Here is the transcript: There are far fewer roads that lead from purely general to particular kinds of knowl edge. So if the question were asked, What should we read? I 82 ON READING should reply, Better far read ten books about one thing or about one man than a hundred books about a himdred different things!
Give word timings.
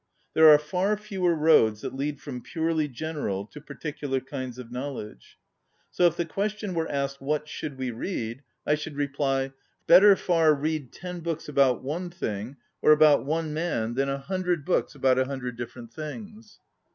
There 0.33 0.49
are 0.49 0.57
far 0.57 0.97
fewer 0.97 1.35
roads 1.35 1.81
that 1.81 1.93
lead 1.95 2.19
from 2.19 2.41
purely 2.41 2.87
general 2.87 3.45
to 3.45 3.61
particular 3.61 4.19
kinds 4.19 4.57
of 4.57 4.71
knowl 4.71 4.99
edge. 4.99 5.37
So 5.91 6.07
if 6.07 6.17
the 6.17 6.25
question 6.25 6.73
were 6.73 6.89
asked, 6.89 7.21
What 7.21 7.47
should 7.47 7.77
we 7.77 7.91
read? 7.91 8.41
I 8.65 8.71
82 8.71 8.71
ON 8.71 8.71
READING 8.71 8.79
should 8.81 8.95
reply, 8.95 9.51
Better 9.85 10.15
far 10.15 10.55
read 10.55 10.91
ten 10.91 11.19
books 11.19 11.47
about 11.47 11.83
one 11.83 12.09
thing 12.09 12.57
or 12.81 12.91
about 12.93 13.27
one 13.27 13.53
man 13.53 13.93
than 13.93 14.09
a 14.09 14.17
hundred 14.17 14.65
books 14.65 14.95
about 14.95 15.19
a 15.19 15.25
himdred 15.25 15.55
different 15.55 15.93
things! 15.93 16.57